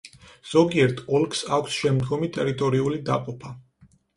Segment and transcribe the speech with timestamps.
[0.53, 3.57] ზოგიერთ ოლქს აქვს შემდგომი ტერიტორიული დაყოფა.